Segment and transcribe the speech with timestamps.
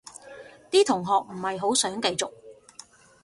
[0.71, 2.31] 啲同學唔係好想繼續